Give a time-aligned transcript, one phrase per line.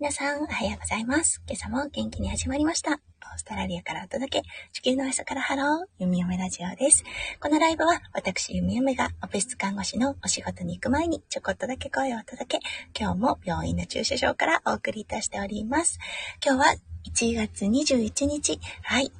[0.00, 1.42] 皆さん、おはようございます。
[1.46, 2.92] 今朝も元気に始まりました。
[2.92, 2.98] オー
[3.36, 4.42] ストラリアからお届け、
[4.72, 7.04] 地球の朝からハロー、ゆみおめラジオです。
[7.38, 12.60] このライブは、私、ゆみおめが、オペ室看護師のお仕事に行く前に、ちょこっとだけ声をお届け、
[12.98, 15.98] 今日も病院の駐車場からお送りいたしております。
[16.42, 19.12] 今日は1月21日、はい、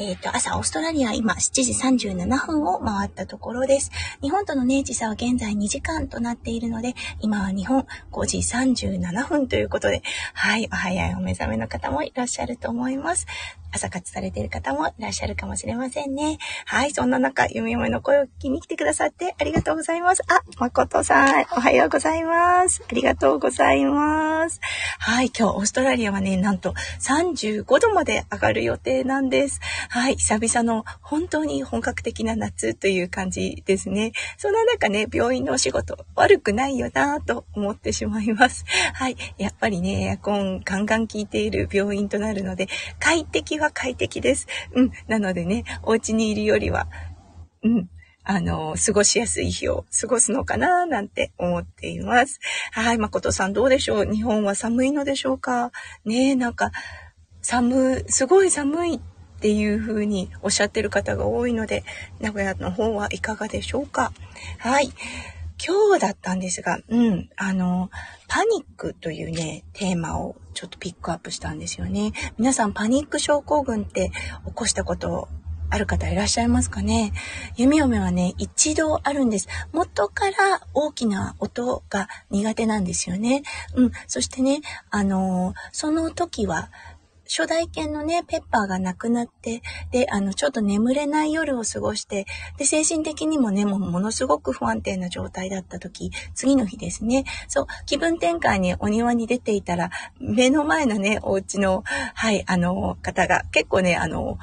[0.00, 3.90] えっ、ー、と、朝、オーストラリア、今、7時37分を回ったところです。
[4.22, 13.26] 日本とのね、時差は現在2時間となっているので、今は日本5時37分ということで、はい、お早いお目覚めの方もいらっしゃると思います。
[13.72, 16.38] 朝活されている方もいらっしゃるかもしれませんね。
[16.66, 20.22] はい、そんな中、ゆみゆめの声を聞きに来てくださってありがとうございます。
[20.28, 22.82] あ、まことさん、おはようございます。
[22.88, 24.60] ありがとうございます。
[24.98, 29.60] はい、今日オーストラリアはね、なんと35度まで上がる予定なんです。
[29.90, 34.12] はい、久々の本当に本格的な夏という感じですね。
[34.36, 38.64] その中ね、病院のお仕事悪くないよなと思ってしまいます。
[38.94, 44.46] はい、やっぱりね、エアコンガンガン効いている病院となるので、快適は快適です。
[44.74, 44.92] うん。
[45.06, 46.88] なのでね、お家にいるよりは、
[47.62, 47.90] うん。
[48.24, 52.40] あの、過ごしやすい日を過ごすのかななんて思っています。
[52.72, 54.04] はい、誠さんどうでしょう？
[54.04, 55.72] 日本は寒いのでしょうか？
[56.04, 56.70] ねえ、なんか、
[57.40, 59.00] 寒、すごい寒いっ
[59.40, 61.84] ていう風におっしゃってる方が多いので、
[62.20, 64.12] 名古屋の方はいかがでしょうか？
[64.58, 64.90] はい。
[65.64, 67.90] 今日だったんですが、うん、あの、
[68.28, 72.12] パニックというね、テーマをちょっとピックアップしたんですよね。
[72.38, 74.10] 皆さんパニック症候群って
[74.46, 75.28] 起こしたこと
[75.70, 77.12] ある方いらっしゃいますかね？
[77.56, 79.48] 弓嫁はね、一度あるんです。
[79.72, 80.34] 元から
[80.72, 83.42] 大きな音が苦手なんですよね。
[83.74, 83.92] うん。
[84.06, 86.70] そしてね、あの、その時は、
[87.28, 89.62] 初代犬のね、ペッパーが亡くなって、
[89.92, 92.26] で、あの、ちょっと眠れない夜を過ごして、
[92.56, 101.84] で、精神的にもね、もうものすごく不安定な状態だった時、次の日ですね、そう、気分転換にお庭に出ていたら、目の前のね、お家の、
[102.14, 104.38] はい、あの、方が、結構ね、あの、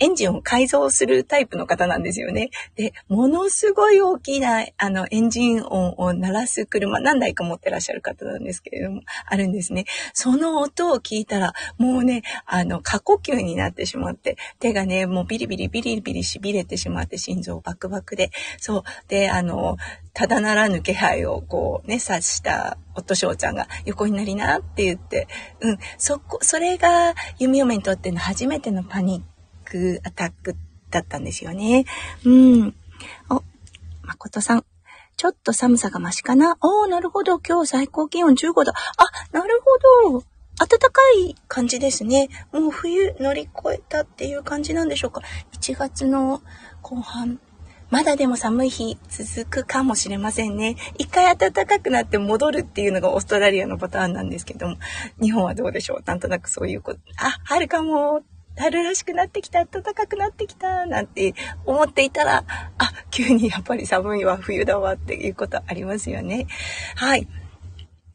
[0.00, 2.50] エンジンを改造するタイプの方なんですよね。
[2.74, 9.84] で、ものすごい大きな、あの、エンジン音を鳴らす車、何台か持ってらっしゃる方なんですけれども、あるんですね。
[10.14, 18.82] その音を聞いたら、もうね、あの、過呼吸になってしまって、手がね、もうビリビリビリビリ痺れてしまって、心臓バクバクで、そう。
[19.08, 19.76] で、あの、
[20.12, 25.28] ただならぬ気配をこうね、察した夫翔ちゃんが横になりなって言って、
[25.60, 29.29] うん、そこ、それが弓嫁にとっての初めてのパニッ
[29.70, 30.56] ククアタック
[30.90, 31.84] だったんですよね。
[32.24, 32.74] うん。
[33.30, 33.42] お、
[34.02, 34.64] 誠さん。
[35.16, 37.38] ちょっと寒さがマシかなおー、なるほど。
[37.38, 38.72] 今日最高気温15度。
[38.72, 38.74] あ、
[39.32, 39.62] なる
[40.02, 40.24] ほど。
[40.58, 42.28] 暖かい感じですね。
[42.52, 45.22] もう冬乗り越えたっていう感じなんでしょうか。
[45.52, 46.42] 1月の
[46.82, 47.38] 後半。
[47.90, 50.76] まだでも寒い日続くかもしれませんね。
[50.96, 54.76] 一回暖かくなって戻るっていうのがオーストラリアのパターンなんですけども、
[55.20, 58.22] 日本はどうでしょうなんとなくそういうこと、あ、春かも
[58.60, 61.34] 春らしくなってきた、暖かくなってきた、なんて
[61.64, 62.44] 思っていたら、
[62.78, 66.46] あ、急にやっぱり寒いわ、冬だわっていうことありますよね。
[66.96, 67.26] はい。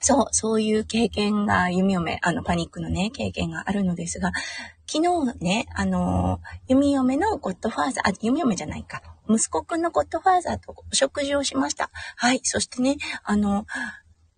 [0.00, 4.30] そう、そういう経験が、弓嫁、あの、パニックのね、経験があるのですが、
[4.86, 11.90] 昨日ね、あの、弓嫁のゴッドファーザー、あ、弓嫁じゃないか、息子くんのゴッドファーザーとお食事をしました。
[12.16, 13.66] はい、そしてね、あの、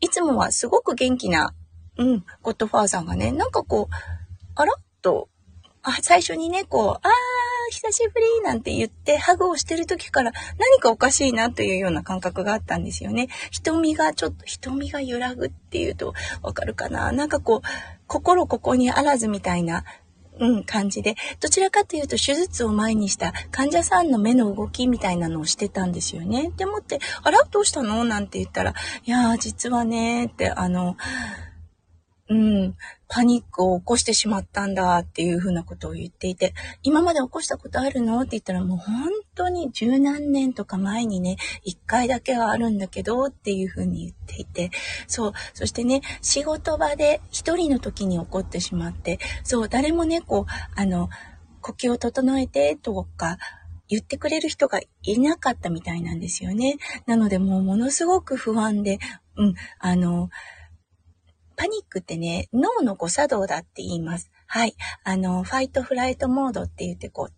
[0.00, 1.54] いつもはすごく元気な、
[1.98, 3.94] うん、ゴッドファーザーがね、なんかこう、
[4.54, 5.28] あらっと、
[6.02, 13.28] 最初にね、こう、あー、久しぶりなんて言ってハグをしてる時から何かおかしいなというような感覚があったんですよね。
[13.50, 17.68] 瞳がちょっと、瞳が揺らぐっていうとわかるかななんかこう、
[18.06, 19.84] 心ここにあらずみたいな、
[20.38, 26.50] うん、感じで、どちらかというと手術を前にした患者さんの目の動きみたいなのをしてたんですよね。
[26.56, 28.04] でもって、あら、どうしたの？
[28.04, 28.74] なんて言ったら、
[29.04, 30.96] いやー、実はね、って、あの、
[32.30, 32.76] うん、
[33.08, 36.54] パニックを起こしてしまったんだっていうふうなことを言っていて、
[36.84, 38.20] 今まで起こしたことあるの？
[38.20, 44.70] って言ったらもう本当に十何年とか前にね、一回だけはあるんだけどっていうふうに言っていて、
[45.08, 51.08] そう、そしてね、仕事場で一人の時に起こってしまって、そう、誰もね、こう、あの、
[51.60, 53.38] 呼吸を整えてとか、
[53.88, 56.76] 言ってくれる人がいなかったみたいなんですよね。
[57.06, 59.00] なのでもうものすごく不安で、
[59.34, 60.30] うん、あの、
[61.60, 64.30] パニックってね、脳の誤作動だって言います。
[64.46, 64.74] はい。
[65.04, 67.32] あの、ファイトフライトモードって言って、こう、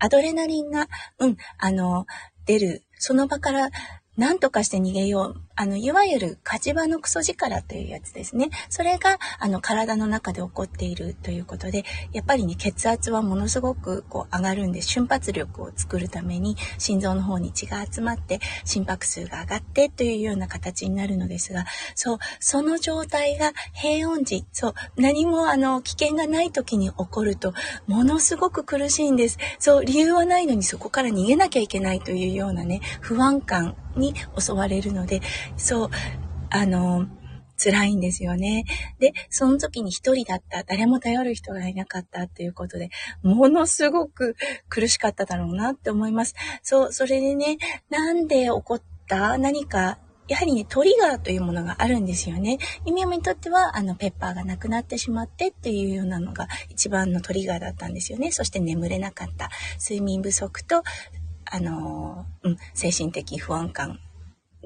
[0.00, 0.88] アドレナリンが、
[1.20, 2.04] うん、あの、
[2.46, 2.82] 出る。
[2.98, 3.70] その場から
[4.16, 5.42] 何とかして逃げよう。
[5.60, 8.48] あの、いわゆる火事場のクソ力というやつですね。
[8.70, 11.84] それが、あの、体の中で起こっているということで、
[12.14, 27.52] やっぱりね、血圧はものすごくこう上がるんで、瞬発力を作るために、心臓の方に血が集まって、心拍数が上がってというような形になるのですが、そう、その状態が平穏時、そう、何もあの、危険がない時に起こると、
[27.86, 29.36] ものすごく苦しいんです。
[29.58, 35.20] そう、理由はないのにそこから逃げなきゃいけないというようなね、不安感に襲われるので、
[35.56, 35.90] そう、
[36.50, 37.06] あの、
[37.62, 38.64] 辛いんですよね。
[38.98, 42.90] で、その時に一人だった、誰も頼る人がいなかったっていうことで、
[43.22, 44.34] ものすごく
[44.68, 46.34] 苦しかっただろうなって思います。
[46.62, 47.58] そう、それでね、
[47.90, 49.36] なんで起こった？
[49.38, 49.98] 何か
[50.28, 52.58] やはりね、トリガーというものがあるんですよね。
[52.86, 58.30] 弓嫁にとっては、あの、ペッパーがなくなってしまってっていうようなのが一番のトリガーだったんですよね。
[58.30, 59.50] そして眠れなかった。
[59.80, 60.84] 睡眠不足と、
[61.44, 63.98] あの、うん、精神的不安感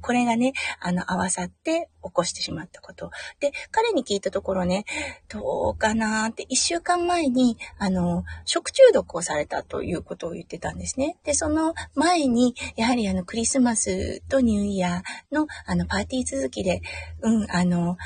[0.00, 3.10] これがね、あの、合わさって起こしてしまったこと。
[3.40, 4.84] で、彼に聞いたところね、
[5.28, 11.16] どうかなーって、一週間前に、あの、食中毒をされたということを言ってたんですね。
[11.24, 16.82] で、その前に、やはりあの、クリスマスとニューイヤーの、あの、パーティー続きで、
[17.22, 17.96] うん、あの、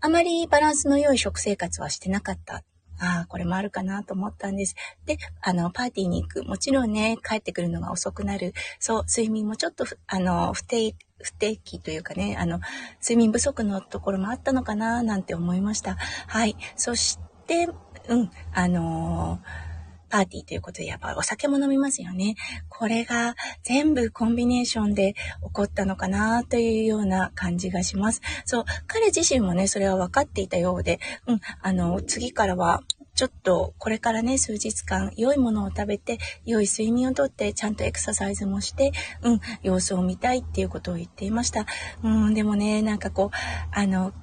[0.00, 2.64] あまりバランスの良い食生活はしてなかった
[3.00, 4.74] ああ、これもあるかなと思ったんです。
[5.06, 6.44] で、あの、パーティーに行く。
[6.44, 8.52] もちろんね、帰ってくるのが遅くなる。
[8.78, 12.60] そう、睡眠もちょっと、あの、不定、不定期というかね、あの、
[13.00, 15.96] 睡眠不足のところもあったのかななんて思いました。
[16.26, 16.56] はい。
[16.76, 17.68] そして、
[18.08, 19.70] うん、あのー
[20.10, 22.34] パーティーということで、やっぱお酒も飲みますよね。
[22.68, 28.20] これが全部コンビネーションで起こったのかなというような感じがします。
[28.44, 32.82] そう、彼自身もね、それは分かっていたようで、うん、あの、次からは
[33.20, 41.66] ちょっとこれからね、数日間良いものを食べて、良い睡眠をとって、ちゃんとエクササイズもして、うん、様子を見たいっていうことを言っていました。
[42.02, 43.36] うん、でもね、なんかこう、
[43.78, 44.14] あの、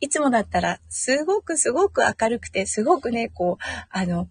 [0.00, 4.28] いつもだったら、すごくすごく明るくて、すごくね、こう、あの、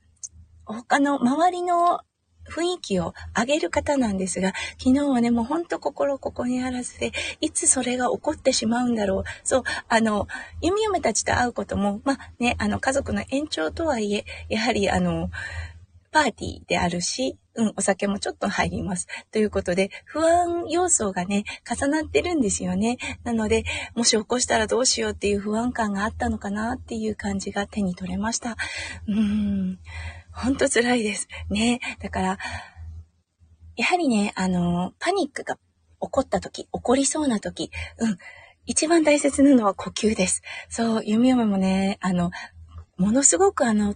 [0.66, 2.02] 他の周りの
[2.50, 7.12] 雰囲気を上げる方なんですが、昨日はね、もうほんと心ここにあらずで、
[7.42, 9.24] いつそれが起こってしまうんだろう。
[9.44, 10.28] そう、あの、
[10.62, 15.30] 弓嫁たちと会うことも、まあね、あの、家族の延長とはいえ、やはりあの、
[16.16, 19.08] パーティーであるし、うん、お酒もちょっと入ります。
[19.34, 22.98] ということで、不安要素がね、重なってるんですよね。
[23.26, 23.66] なので、
[23.96, 28.56] もし起こしたらどうしようっていう不安感があったのかなっていう感じが手に取れました。
[29.10, 29.80] うん。
[30.36, 31.28] ほんと辛いです。
[31.50, 31.80] ね。
[32.02, 32.38] だから、
[33.78, 38.18] やはりね、あの、パニックが起こった時、起こりそうな時、うん。
[38.66, 40.42] 一番大切なのは呼吸です。
[40.70, 42.32] そう、弓嫁もね、あの、
[42.98, 43.96] ものすごくあの、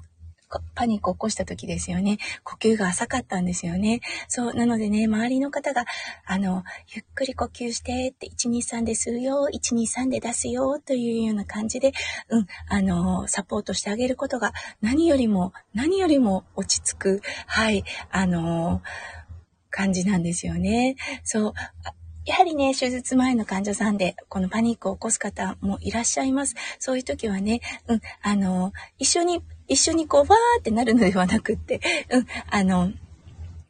[0.75, 2.18] パニックを起こした時ですよね。
[2.44, 4.01] 呼吸が浅かったんですよね。
[4.28, 5.86] そう、なのでね、周りの方が、
[6.25, 6.63] あの、
[6.94, 11.94] ゆっくり呼吸してって、123で吸うよ、123で出すよ、というような感じで、
[12.30, 18.81] うん、あの、サポートしてあげることが、何よりも、何よりも落ち着く、はい、あの、
[19.69, 20.95] 感じなんですよね。
[21.24, 21.54] そう。
[22.25, 26.56] やはりね、手術前の患者さんで、このパニックを起こす方もいらっしゃいます。
[26.78, 31.80] そういう時はね、うん、あの、一緒に一緒にこう、わーってなるのではなくって、
[32.12, 32.92] うん、あの、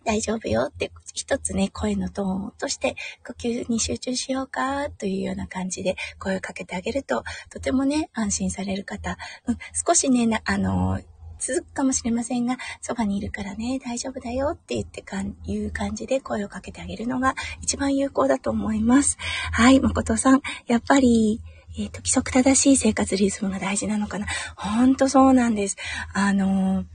[0.06, 2.96] 大丈夫よって一つね、声のトーンとして
[3.28, 11.00] 呼吸に集中しようかというような感じで声をかけてあげると、とてもね、安心される方、うん、少しね、あの、
[11.38, 19.18] 続くかもしれませんが、そばにいるからね、大丈夫だよって言ってかん、いう感じで声をかけてあげるのが一番有効だと思います。
[19.52, 21.42] はい、誠さん、やっぱり、
[21.78, 24.28] えっ、ー、と、規則正しい生活リズムが大事なのかな？
[24.56, 25.78] ほんとそうなんです。
[26.14, 26.86] あのー、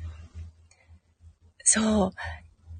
[1.62, 2.12] そう。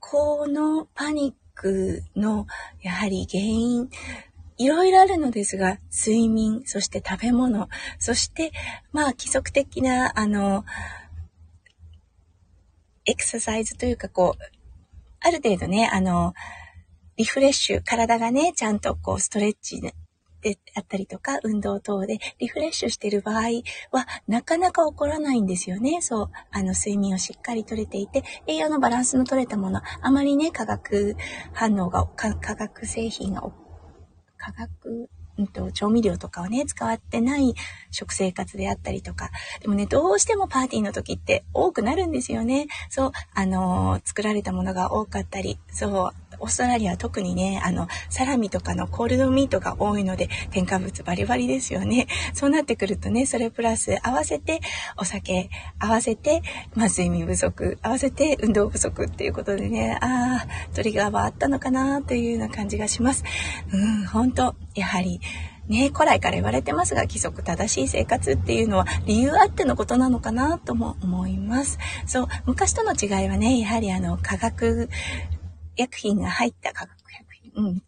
[0.00, 2.46] このパニックの、
[2.82, 3.88] やはり原因、
[4.56, 8.52] いろいろあるのですが、睡眠、そして食べ物、そして、
[8.92, 10.64] まあ、規則的な、あの、
[13.06, 14.42] エクササイズというか、こう、
[15.20, 16.34] ある程度ね、あの、
[17.16, 19.80] リフレッシュ、体がね、ちゃんとこう、ストレッチ
[20.44, 26.02] であったりとか、運動等でリフレッシュしてる場合は、なかなか起こらないんですよね。
[26.02, 26.30] そう。
[26.52, 31.16] あの、睡眠をしっかりとれていて、栄養のバランスの取れたもの、あまりね、化学
[31.54, 33.40] 反応が、化学製品が、
[34.36, 37.54] 化学うんと、調味料とかをね、使ってない
[37.90, 39.30] 食生活であったりとか。
[39.60, 42.68] でもね、どうしてもパーティーの時って多くなるんですよね。
[42.88, 52.06] そう、あのー、作られたものが多かったり、そう、オーストラリアは特にね、あの、サラミとかのコールドミートが多いので、添加物バリバリですよね。
[52.34, 54.60] そうなってくるとね、それプラス合わせて
[54.96, 56.42] お酒、合わせて、
[56.74, 63.24] まあ、睡眠不足、合わせて運動不足っていうことでね、ああ、トリガーはあったのかなというような感じがします。
[63.72, 65.20] うん、本当やはり、
[65.68, 71.78] ね、古来から言われてますが、規則正しい生活っていうのは理由あってのことなのかなとも思います。
[72.06, 74.90] そう、昔との違いはね、やはりあの、化学
[75.76, 77.82] 薬品が入った化学薬品、うん、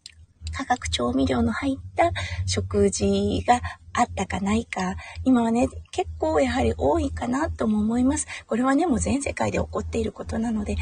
[0.51, 2.11] 化学調味料の入った
[2.45, 3.61] 食事が
[3.93, 8.27] あったかないか、今はね、結構やはり多いかなとも思います。
[8.45, 10.75] これはね、もう全世界で起こっていることなので、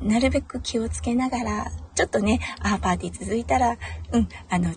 [0.00, 3.76] うん、なるべく気をつけながら、ちょっとね、ああ、パーティー続いたら、
[4.12, 4.72] うん、あの、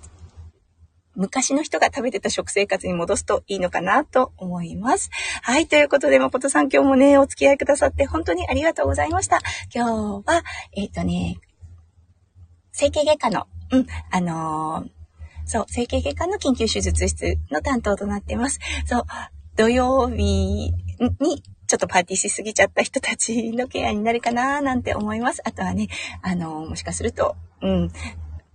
[1.16, 5.10] 昔の人が食べてた食生活に戻すといいのかなと思います。
[5.42, 5.68] はい。
[5.68, 9.40] ということで、誠さん今日もね、お付き合いくださって本当にありがとうございました。
[9.74, 11.38] 今日は、えっ、ー、とね、
[12.72, 14.90] 整形外科のうん、あのー、
[15.46, 18.60] そう、整形外科の緊急手術室の担当となってます。
[18.86, 19.04] そう、
[19.56, 20.74] 土曜日
[21.20, 25.42] にちょっとパーティーしすぎちゃった人たちのケアになるかななんて思います。
[25.46, 25.88] あとはね、
[26.22, 27.92] あのー、もしかすると、うん、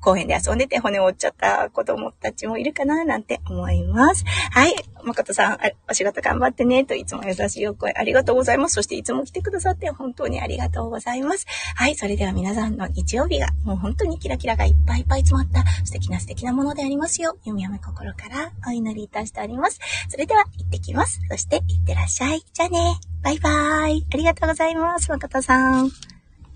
[0.07, 4.25] 公園で遊んでて骨を折っちゃった子供たちもいるかななんて思います。
[4.53, 4.73] はい。
[5.03, 5.59] 誠さん、
[5.91, 8.77] お仕事頑張ってね、といつも優しいお声ありがとうございます。
[8.77, 11.45] そしていつも来てくださって本当にありがとうございます。
[11.75, 11.97] はい。
[11.97, 19.81] それでは皆さんの日曜日がもう本当にキラキラがいっぱいいっぱい詰まった素敵な素敵なものでありますよう、弓嫁心からお祈りいたしております。
[20.09, 21.19] それでは行ってきます。
[21.29, 22.45] そして行ってらっしゃい。
[22.53, 22.79] じゃあね。
[23.25, 24.07] バイバーイ。
[24.09, 25.11] ありがとうございます。
[25.11, 25.87] 誠さん。
[25.87, 25.91] 行っ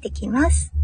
[0.03, 0.80] てきます。